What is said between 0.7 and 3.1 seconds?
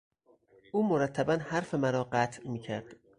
او مرتبا حرف مرا قطع میکرد.